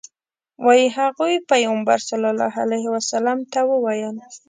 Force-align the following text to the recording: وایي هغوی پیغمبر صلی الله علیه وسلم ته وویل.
وایي 0.65 0.87
هغوی 0.99 1.33
پیغمبر 1.51 1.99
صلی 2.09 2.27
الله 2.33 2.53
علیه 2.63 2.87
وسلم 2.95 3.39
ته 3.51 3.59
وویل. 3.71 4.15